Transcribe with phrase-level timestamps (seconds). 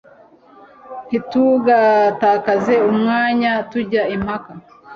[1.07, 4.51] Ntitugatakaze umwanya tujya impaka